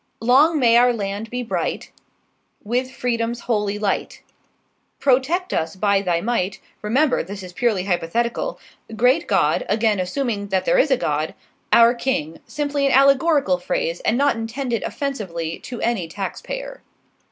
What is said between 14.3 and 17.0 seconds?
intended offensively to any taxpayer."